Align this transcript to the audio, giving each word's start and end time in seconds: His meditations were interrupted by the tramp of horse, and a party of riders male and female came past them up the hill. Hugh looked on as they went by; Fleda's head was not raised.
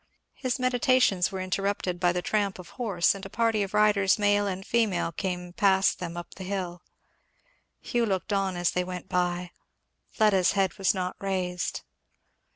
His 0.33 0.57
meditations 0.57 1.31
were 1.31 1.39
interrupted 1.41 1.99
by 1.99 2.11
the 2.11 2.23
tramp 2.23 2.57
of 2.57 2.69
horse, 2.69 3.13
and 3.13 3.23
a 3.23 3.29
party 3.29 3.61
of 3.61 3.75
riders 3.75 4.17
male 4.17 4.47
and 4.47 4.65
female 4.65 5.11
came 5.11 5.53
past 5.53 5.99
them 5.99 6.17
up 6.17 6.33
the 6.33 6.43
hill. 6.43 6.81
Hugh 7.81 8.07
looked 8.07 8.33
on 8.33 8.57
as 8.57 8.71
they 8.71 8.83
went 8.83 9.07
by; 9.09 9.51
Fleda's 10.09 10.53
head 10.53 10.79
was 10.79 10.95
not 10.95 11.15
raised. 11.19 11.81